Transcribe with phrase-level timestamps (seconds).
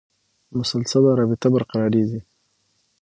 [0.59, 2.19] مسلسله رابطه برقرارېږي.